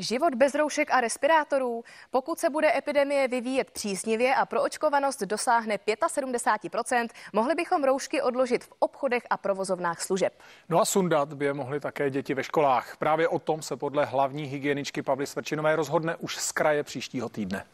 [0.00, 1.84] Život bez roušek a respirátorů?
[2.10, 8.72] Pokud se bude epidemie vyvíjet příznivě a proočkovanost dosáhne 75%, mohli bychom roušky odložit v
[8.78, 10.32] obchodech a provozovnách služeb.
[10.68, 12.96] No a sundat by je mohly také děti ve školách.
[12.96, 17.64] Právě o tom se podle hlavní hygieničky Pavly Svrčinové rozhodne už z kraje příštího týdne.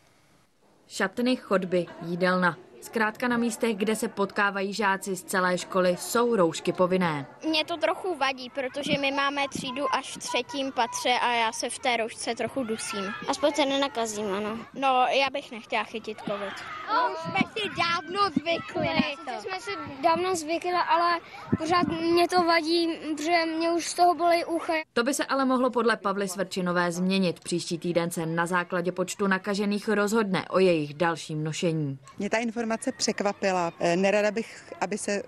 [0.89, 2.57] Šatny, chodby, jídelna.
[2.81, 7.27] Zkrátka na místech, kde se potkávají žáci z celé školy, jsou roušky povinné.
[7.49, 11.71] Mě to trochu vadí, protože my máme třídu až v třetím patře a já se
[11.71, 13.15] v té roušce trochu dusím.
[13.29, 14.59] Aspoň se nenakazím, ano.
[14.75, 16.55] No, já bych nechtěla chytit covid.
[16.97, 19.43] No, už jsme si dávno zvykli na to.
[19.43, 19.71] jsme si
[20.03, 21.21] dávno zvykli, ale
[21.59, 24.73] pořád mě to vadí, protože mě už z toho bolí ucha.
[24.93, 27.41] To by se ale mohlo podle Pavly Svrčinové změnit.
[27.41, 31.99] Příští týden se na základě počtu nakažených rozhodne o jejich dalším nošení.
[32.19, 33.73] Mě ta informace překvapila.
[33.97, 35.23] Nerada bych, aby se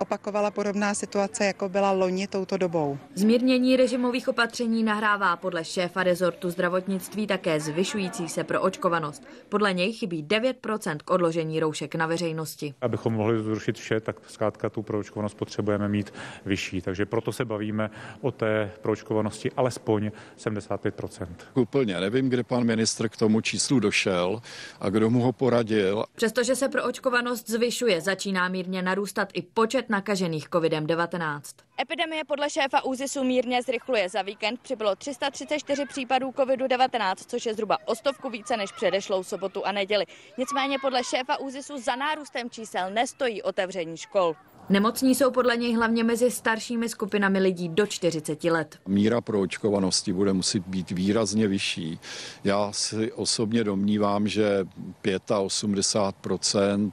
[0.00, 2.98] opakovala podobná situace, jako byla loni touto dobou.
[3.14, 9.22] Zmírnění režimových opatření nahrává podle šéfa rezortu zdravotnictví také zvyšující se pro očkovanost.
[9.48, 12.74] Podle něj chybí 9% k odložení roušek na veřejnosti.
[12.80, 16.12] Abychom mohli zrušit vše, tak zkrátka tu proočkovanost potřebujeme mít
[16.46, 16.80] vyšší.
[16.80, 17.90] Takže proto se bavíme
[18.20, 21.26] o té proočkovanosti alespoň 75%.
[21.54, 24.42] Úplně nevím, kde pan ministr k tomu číslu došel
[24.80, 26.04] a kdo mu ho poradil.
[26.14, 31.40] Přestože se proočkovanost zvyšuje, začíná mírně narůstat i počet nakažených COVID-19.
[31.80, 34.08] Epidemie podle šéfa ÚZISu mírně zrychluje.
[34.08, 39.66] Za víkend přibylo 334 případů COVID-19, což je zhruba o stovku více než předešlou sobotu
[39.66, 40.04] a neděli.
[40.38, 44.36] Nicméně podle šéfa ÚZISu za nárůstem čísel nestojí otevření škol.
[44.70, 48.78] Nemocní jsou podle něj hlavně mezi staršími skupinami lidí do 40 let.
[48.88, 51.98] Míra proočkovanosti bude muset být výrazně vyšší.
[52.44, 54.66] Já si osobně domnívám, že
[55.02, 56.90] 85%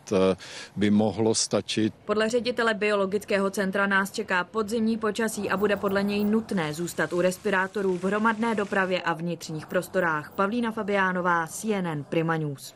[0.76, 1.94] by mohlo stačit.
[2.06, 7.22] Podle ředitele biologického centra nás čeká podzimní počasí a bude podle něj nutné zůstat u
[7.22, 10.32] respirátorů v hromadné dopravě a vnitřních prostorách.
[10.32, 12.74] Pavlína Fabiánová, CNN Prima News.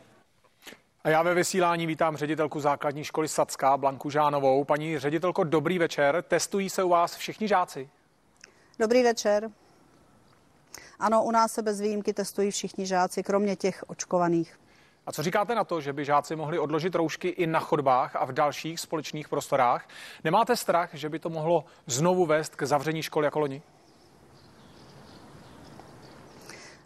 [1.04, 4.64] A já ve vysílání vítám ředitelku základní školy Sacka, Blanku Žánovou.
[4.64, 6.24] Paní ředitelko, dobrý večer.
[6.28, 7.90] Testují se u vás všichni žáci?
[8.80, 9.50] Dobrý večer.
[11.00, 14.59] Ano, u nás se bez výjimky testují všichni žáci, kromě těch očkovaných.
[15.06, 18.25] A co říkáte na to, že by žáci mohli odložit roušky i na chodbách a
[18.25, 19.88] v dalších společných prostorách?
[20.24, 23.62] Nemáte strach, že by to mohlo znovu vést k zavření škol jako loni?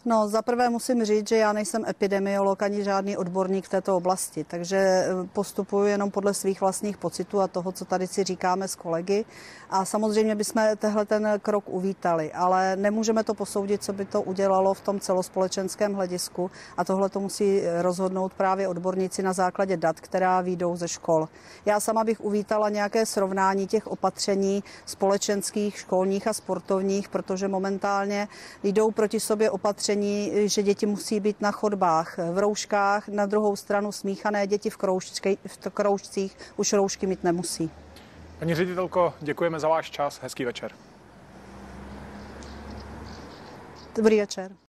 [0.08, 4.44] No, za prvé musím říct, že já nejsem epidemiolog ani žádný odborník v této oblasti,
[4.44, 9.26] takže postupuji jenom podle svých vlastních pocitů a toho, co tady si říkáme s kolegy.
[9.70, 14.74] A samozřejmě bychom tehle ten krok uvítali, ale nemůžeme to posoudit, co by to udělalo
[14.74, 20.42] v tom celospolečenském hledisku a tohle to musí rozhodnout právě odborníci na základě dat, která
[20.42, 21.28] výjdou ze škol.
[21.66, 28.28] Já sama bych uvítala nějaké srovnání těch opatření společenských, školních a sportovních, protože momentálně
[28.64, 33.56] jdou proti sobě opatření opatření, že děti musí být na chodbách v rouškách, na druhou
[33.56, 37.70] stranu smíchané děti v, kroužky, v kroužcích už roušky mít nemusí.
[38.40, 40.20] Paní ředitelko, děkujeme za váš čas.
[40.22, 40.72] Hezký večer.
[43.96, 44.56] Dobrý večer.